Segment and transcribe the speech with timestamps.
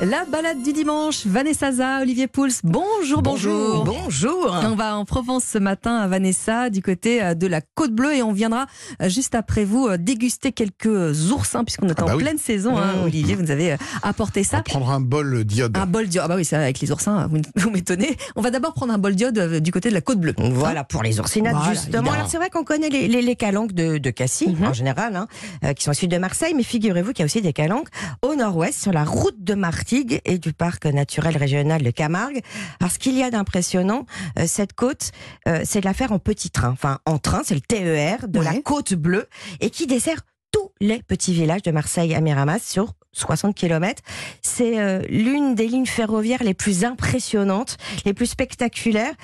[0.00, 3.82] La balade du dimanche, Vanessa Za, Olivier Pouls, bonjour, bonjour.
[3.84, 4.56] Bonjour.
[4.64, 8.14] On va en Provence ce matin à Vanessa, du côté euh, de la Côte Bleue,
[8.14, 8.66] et on viendra
[9.02, 12.22] euh, juste après vous euh, déguster quelques oursins, puisqu'on est Ah en bah oui.
[12.22, 12.78] pleine saison.
[12.78, 13.04] hein, Mmh.
[13.06, 13.74] Olivier, vous nous avez
[14.04, 14.58] apporté ça.
[14.58, 15.76] On prendra un bol d'iode.
[15.76, 16.22] Un bol d'iode.
[16.26, 18.16] Ah bah oui, ça, avec les oursins, vous, vous m'étonnez.
[18.36, 20.34] On va d'abord prendre un bol d'iode du côté de la Côte Bleue.
[20.38, 22.12] Voilà pour les oursinades Voilà, justement.
[22.12, 24.64] Alors c'est vrai qu'on connaît les, les, les calanques de, de Cassis Mhm.
[24.68, 27.52] en général, hein, qui sont issus de Marseille, mais figurez-vous qu'il y a aussi des
[27.52, 27.88] calanques
[28.22, 29.54] au nord-ouest sur la route de
[29.90, 32.42] Martigues et du parc naturel régional de Camargue.
[32.78, 34.04] Alors ce qu'il y a d'impressionnant,
[34.38, 35.12] euh, cette côte,
[35.48, 38.38] euh, c'est de la faire en petit train, enfin en train, c'est le TER de
[38.40, 39.26] la côte bleue
[39.60, 40.20] et qui dessert
[40.52, 44.02] tous les petits villages de Marseille à Miramas sur 60 km.
[44.42, 49.14] C'est euh, l'une des lignes ferroviaires les plus impressionnantes, les plus spectaculaires.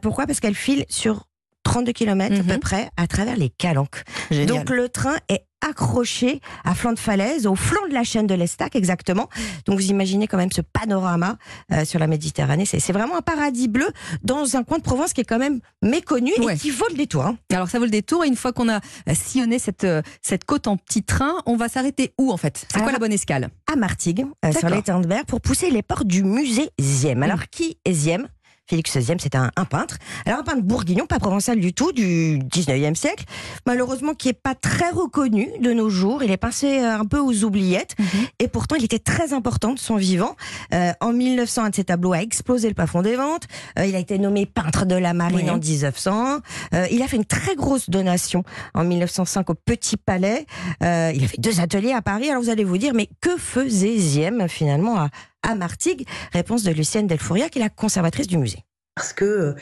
[0.00, 0.26] Pourquoi?
[0.26, 1.26] Parce qu'elle file sur
[1.64, 2.46] 32 km à Mhm.
[2.46, 4.02] peu près à travers les calanques.
[4.30, 4.46] Génial.
[4.46, 8.34] Donc le train est accroché à flanc de falaise, au flanc de la chaîne de
[8.34, 9.28] l'Estac exactement.
[9.66, 11.36] Donc vous imaginez quand même ce panorama
[11.72, 12.64] euh, sur la Méditerranée.
[12.66, 13.86] C'est vraiment un paradis bleu
[14.22, 16.54] dans un coin de Provence qui est quand même méconnu Ouais.
[16.54, 17.24] et qui vaut le détour.
[17.26, 17.36] hein.
[17.52, 20.44] Alors ça vaut le détour, et une fois qu'on a euh, sillonné cette, euh, cette
[20.44, 22.66] côte en petit train, on va s'arrêter où en fait?
[22.72, 23.48] C'est quoi la bonne escale?
[23.72, 27.22] à Martigues, euh, sur l'étang de Berre, pour pousser les portes du musée Ziem.
[27.22, 28.28] Alors, qui est Ziem?
[28.66, 29.98] Félix Ziem, c'est un, un peintre.
[30.24, 33.24] Alors, un peintre bourguignon, pas provençal du tout, du 19e siècle.
[33.66, 36.22] Malheureusement, qui est pas très reconnu de nos jours.
[36.22, 37.94] Il est passé euh, un peu aux oubliettes.
[38.38, 40.34] Et pourtant, il était très important de son vivant.
[40.72, 43.44] Euh, en 1900, un de ses tableaux a explosé le plafond des ventes.
[43.78, 45.50] Euh, il a été nommé peintre de la marine Oui.
[45.50, 46.38] en 1900.
[46.72, 50.46] Euh, il a fait une très grosse donation en 1905 au Petit Palais.
[50.82, 52.30] Euh, il a fait deux ateliers à Paris.
[52.30, 55.08] Alors vous allez vous dire, mais que faisait Ziem finalement à,
[55.44, 58.64] à Martigues Réponse de Lucienne Delfouriat, qui est la conservatrice du musée.
[58.96, 59.54] parce que euh,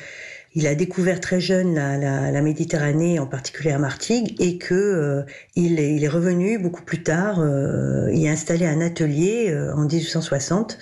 [0.55, 5.22] il a découvert très jeune la, Méditerranée, en particulier à Martigues, et que euh,
[5.56, 10.78] il, est, il revenu beaucoup plus tard euh, y installer un atelier en 1860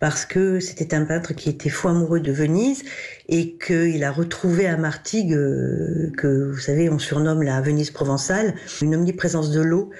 [0.00, 2.84] parce que c'était un peintre qui était fou amoureux de Venise
[3.28, 8.54] et qu'il a retrouvé à Martigues, euh, que vous savez, on surnomme la Venise provençale,
[8.82, 9.90] une omniprésence de l'eau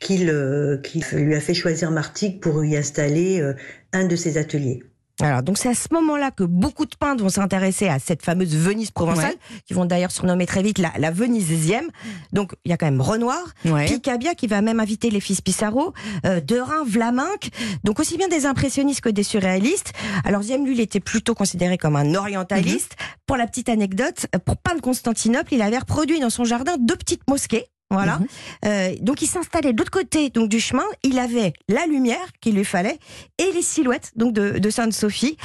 [0.00, 0.80] qu'il euh,
[1.12, 3.54] lui a fait choisir Martigues pour y installer euh,
[3.92, 4.82] un de ses ateliers.
[5.22, 8.54] Alors, donc c'est à ce moment-là que beaucoup de peintres vont s'intéresser à cette fameuse
[8.56, 9.34] Venise provençale,
[9.66, 11.88] qui vont d'ailleurs surnommer très vite la, la Venisième.
[12.32, 13.86] Donc, il y a quand même Renoir, Ouais.
[13.86, 15.92] Picabia qui va même inviter les fils Pissarro,
[16.26, 17.50] euh, Derain, Vlaminck,
[17.84, 19.92] donc aussi bien des impressionnistes que des surréalistes.
[20.24, 22.96] Alors Ziem, lui, il était plutôt considéré comme un orientaliste.
[23.26, 27.22] Pour la petite anecdote, pour peindre Constantinople, il avait reproduit dans son jardin deux petites
[27.28, 27.66] mosquées.
[27.90, 28.18] Voilà.
[28.18, 28.26] Mhm.
[28.66, 30.84] Euh, donc il s'installait de l'autre côté donc du chemin.
[31.02, 32.98] Il avait la lumière qu'il lui fallait
[33.38, 35.36] et les silhouettes donc de, de Sainte-Sophie.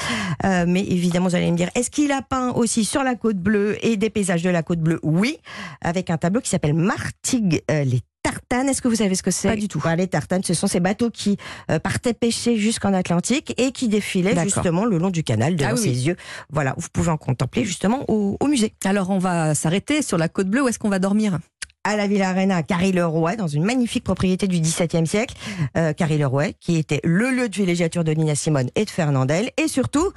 [0.44, 3.38] Euh, mais évidemment, vous allez me dire, est-ce qu'il a peint aussi sur la côte
[3.38, 5.00] bleue et des paysages de la côte bleue?
[5.04, 5.38] Oui,
[5.82, 8.70] avec un tableau qui s'appelle Martigues euh, les Tartanes.
[8.70, 9.48] Est-ce que vous savez ce que c'est?
[9.48, 9.80] Pas du tout.
[9.80, 11.38] Voilà, les Tartanes, ce sont ces bateaux qui
[11.70, 15.76] euh, partaient pêcher jusqu'en Atlantique et qui défilaient justement le long du canal devant Ah
[15.76, 16.16] oui, ses yeux.
[16.52, 18.74] Voilà, vous pouvez en contempler justement au, au musée.
[18.84, 21.38] Alors on va s'arrêter sur la côte bleue, où est-ce qu'on va dormir?
[21.86, 25.36] À la Villa Arena à Carry-le-Roi, dans une magnifique propriété du XVIIe siècle,
[25.78, 29.68] euh, Carry-le-Roi, qui était le lieu de villégiature de Nina Simone et de Fernandel, et
[29.68, 30.12] surtout,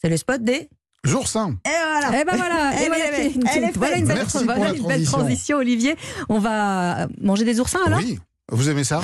[0.00, 0.68] c'est le spot des...
[1.14, 1.56] Oursins.
[1.66, 4.86] Et voilà Eh ben voilà, et voilà, une- elle est voilà une belle, voilà une
[4.86, 5.18] belle transition.
[5.18, 5.96] transition, Olivier.
[6.28, 7.98] On va manger des oursins alors?
[7.98, 8.18] Oui.
[8.52, 9.00] Vous aimez ça?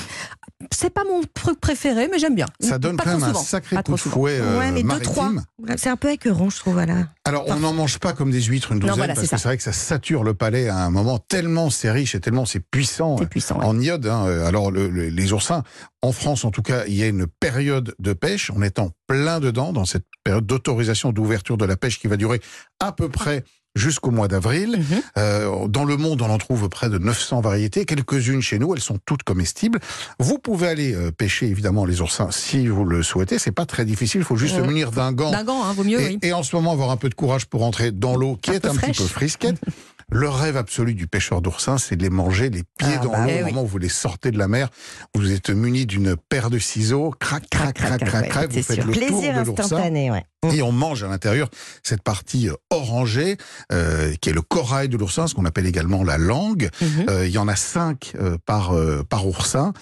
[0.72, 2.46] C'est pas mon truc préféré, mais j'aime bien.
[2.60, 3.42] Ça donne Pas quand trop même un souvent.
[3.44, 5.12] sacré Pas coup de fouet euh, Ouais, mais deux, maritime.
[5.12, 5.32] trois.
[5.76, 7.08] C'est un peu écœurant, je trouve, voilà.
[7.24, 9.36] Alors, on n'en mange pas comme des huîtres une Non, douzaine, voilà, parce c'est que
[9.36, 9.42] ça.
[9.42, 12.44] c'est vrai que ça sature le palais à un moment tellement c'est riche et tellement
[12.44, 13.16] c'est puissant.
[13.18, 13.58] C'est puissant.
[13.60, 13.64] ouais.
[13.64, 14.24] En iode, hein.
[14.46, 15.62] alors le- le- les oursins,
[16.02, 18.50] en France en tout cas, il y a une période de pêche.
[18.54, 22.16] On est en plein dedans dans cette période d'autorisation d'ouverture de la pêche qui va
[22.16, 22.40] durer
[22.80, 23.44] à peu près
[23.78, 24.76] jusqu'au mois d'avril.
[24.78, 25.00] Mhm.
[25.16, 28.80] Euh, dans le monde, on en trouve près de 900 variétés, quelques-unes chez nous, elles
[28.82, 29.78] sont toutes comestibles.
[30.18, 33.84] Vous pouvez aller euh, pêcher évidemment les oursins si vous le souhaitez, c'est pas très
[33.84, 34.62] difficile, il faut juste Ouais.
[34.62, 36.18] se munir d'un gant D'un gant, hein, vaut mieux, et, oui.
[36.22, 38.54] et en ce moment, avoir un peu de courage pour entrer dans l'eau qui Un
[38.54, 39.56] est un petit peu frisquette.
[40.10, 43.26] Le rêve absolu du pêcheur d'oursins, c'est de les manger les pieds Ah dans bah
[43.26, 43.42] l'eau oui.
[43.42, 44.70] au moment où vous les sortez de la mer.
[45.14, 48.50] Vous êtes muni d'une paire de ciseaux, crac, crac, crac, crac, crac.
[48.50, 50.24] Vous faites le Plaisir tour de l'oursin instantané, ouais.
[50.50, 51.50] et on mange à l'intérieur
[51.82, 53.36] cette partie euh, orangée,
[53.70, 56.70] euh, qui est le corail de l'oursin, ce qu'on appelle également la langue.
[56.80, 57.06] Mhm.
[57.10, 59.74] Euh, il y en a cinq euh, par, euh, par oursin.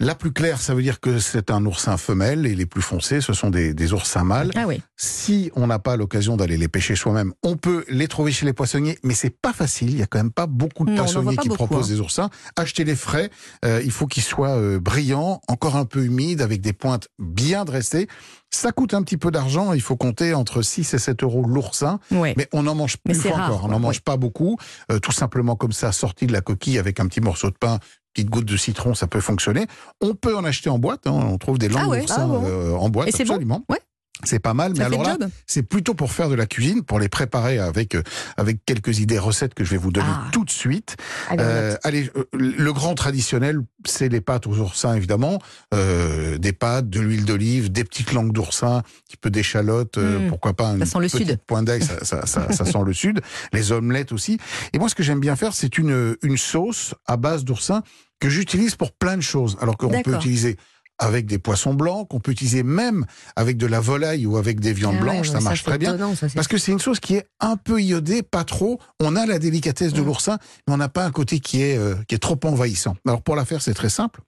[0.00, 3.20] La plus claire, ça veut dire que c'est un oursin femelle, et les plus foncés,
[3.20, 4.52] ce sont des, des oursins mâles.
[4.54, 4.80] Ah oui.
[4.96, 8.52] Si on n'a pas l'occasion d'aller les pêcher soi-même, on peut les trouver chez les
[8.52, 9.90] poissonniers, mais c'est pas facile.
[9.90, 11.94] Il y a quand même pas beaucoup de Non, en poissonniers qui beaucoup, proposent hein.
[11.94, 12.30] des oursins.
[12.56, 13.30] Achetez les frais.
[13.64, 17.64] euh, il faut qu'ils soient euh, brillants, encore un peu humides, avec des pointes bien
[17.64, 18.06] dressées.
[18.50, 19.72] Ça coûte un petit peu d'argent.
[19.74, 22.00] Il faut compter entre 6 et 7 euros l'oursin.
[22.10, 22.32] Ouais.
[22.38, 23.64] Mais on n'en mange plus rare, encore.
[23.66, 24.56] On n'en mange pas beaucoup.
[24.90, 27.78] Euh, tout simplement comme ça, sorti de la coquille avec un petit morceau de pain,
[28.14, 29.66] petite goutte de citron, ça peut fonctionner.
[30.00, 31.06] On peut en acheter en boîte.
[31.06, 33.24] hein, On trouve des langues Ah ouais, d'oursin ah bon euh, en boîte, Et c'est
[33.24, 33.64] bon absolument.
[33.68, 33.80] Ouais.
[34.24, 35.16] C'est pas mal, mais Ça alors là,
[35.46, 38.02] c'est plutôt pour faire de la cuisine, pour les préparer avec euh,
[38.36, 40.26] avec quelques idées recettes que je vais vous donner Ah.
[40.32, 40.96] tout de suite.
[41.28, 45.40] Allez, Euh, allez, euh, le grand traditionnel, c'est les pâtes aux oursins, évidemment.
[45.74, 50.26] Euh, des pâtes, de l'huile d'olive, des petites langues d'oursin, un petit peu d'échalote, euh,
[50.26, 50.28] Mm.
[50.28, 51.38] pourquoi pas sent le sud.
[51.46, 53.20] pointe d'ail, ça, ça, ça, ça sent le sud.
[53.52, 54.38] Les omelettes aussi.
[54.72, 57.82] Et moi, ce que j'aime bien faire, c'est une, une sauce à base d'oursin
[58.20, 59.56] que j'utilise pour plein de choses.
[59.60, 60.56] Alors qu'on peut utiliser
[60.98, 63.06] avec des poissons blancs, qu'on peut utiliser même
[63.36, 65.94] avec de la volaille ou avec des viandes Ah blanches, ouais, ça marche très bien.
[65.94, 68.80] étonnant, ça, c'est- Parce que c'est une sauce qui est un peu iodée, pas trop.
[69.00, 71.94] On a la délicatesse de l'oursin, mais on n'a pas un côté qui est, euh,
[72.08, 72.96] qui est trop envahissant.
[73.06, 74.20] Alors pour la faire, c'est très simple.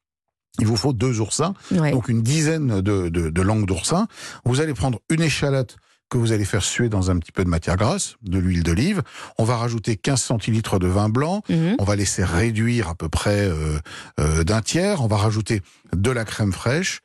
[0.59, 1.93] Il vous faut deux oursins, Ouais.
[1.93, 4.09] donc une dizaine de, de, de langues d'oursin.
[4.45, 5.77] Vous allez prendre une échalote
[6.11, 9.03] que vous allez faire suer dans un petit peu de matière grasse, de l'huile d'olive.
[9.39, 11.43] On va rajouter 15 centilitres de vin blanc.
[11.49, 11.77] Mhm.
[11.79, 13.79] On va laisser réduire à peu près euh,
[14.19, 15.03] euh, d'un tiers.
[15.03, 15.63] On va rajouter
[15.95, 17.01] de la crème fraîche.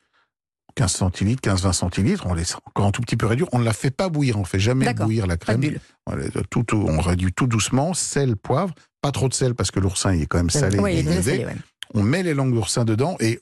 [0.74, 3.48] 15 centilitres, 15-20 centilitres, on laisse encore un tout petit peu réduire.
[3.52, 5.62] On ne la fait pas bouillir, on ne fait jamais bouillir la crème.
[6.50, 10.12] tout, tout- on réduit tout doucement, sel, poivre, pas trop de sel parce que l'oursin
[10.12, 10.78] il est quand même salé.
[10.78, 11.30] Ouais, il est et déjà iodé.
[11.30, 11.56] salé, ouais.
[11.94, 13.40] On met les langues d'oursin dedans et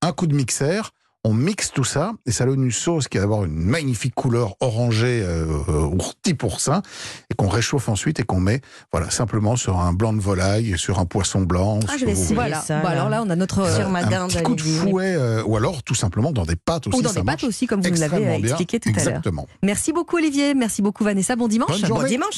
[0.00, 0.92] un coup de mixeur.
[1.24, 4.56] On mixe tout ça et ça donne une sauce qui va avoir une magnifique couleur
[4.58, 6.82] orangée euh, euh, ourti pourcin
[7.30, 8.60] et qu'on réchauffe ensuite et qu'on met
[8.92, 11.78] voilà simplement sur un blanc de volaille, sur un poisson blanc.
[11.88, 12.34] Ah, je vais essayer.
[12.34, 12.60] Voilà.
[12.60, 12.90] ça, Bon, là.
[12.94, 13.60] alors là, on a notre.
[13.60, 16.98] euh, un petit coup de fouet euh, ou alors tout simplement dans des pâtes aussi.
[16.98, 19.00] ou dans ça des pâtes aussi, comme vous nous l'avez expliqué tout à l'heure.
[19.08, 19.46] Exactement.
[19.62, 20.54] Merci beaucoup, Olivier.
[20.54, 21.36] Merci beaucoup, Vanessa.
[21.36, 21.82] Bon dimanche.
[21.82, 22.30] Bon dimanche.